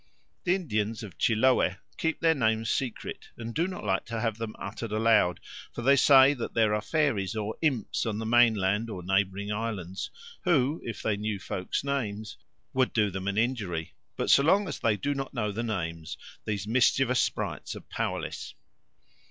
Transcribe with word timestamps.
The 0.45 0.55
Indians 0.55 1.03
of 1.03 1.19
Chiloe 1.19 1.75
keep 1.95 2.21
their 2.21 2.33
names 2.33 2.71
secret 2.71 3.29
and 3.37 3.53
do 3.53 3.67
not 3.67 3.83
like 3.83 4.03
to 4.05 4.19
have 4.19 4.39
them 4.39 4.55
uttered 4.57 4.91
aloud; 4.91 5.39
for 5.71 5.83
they 5.83 5.95
say 5.95 6.33
that 6.33 6.55
there 6.55 6.73
are 6.73 6.81
fairies 6.81 7.35
or 7.35 7.55
imps 7.61 8.07
on 8.07 8.17
the 8.17 8.25
mainland 8.25 8.89
or 8.89 9.03
neighbouring 9.03 9.51
islands 9.51 10.09
who, 10.43 10.81
if 10.83 11.03
they 11.03 11.17
knew 11.17 11.37
folk's 11.39 11.83
names, 11.83 12.35
would 12.73 12.93
do 12.93 13.11
them 13.11 13.27
an 13.27 13.37
injury; 13.37 13.93
but 14.17 14.31
so 14.31 14.41
long 14.41 14.67
as 14.67 14.79
they 14.79 14.97
do 14.97 15.13
not 15.13 15.35
know 15.35 15.51
the 15.51 15.61
names, 15.61 16.17
these 16.45 16.65
mischievous 16.65 17.19
sprites 17.19 17.75
are 17.75 17.81
powerless. 17.81 18.55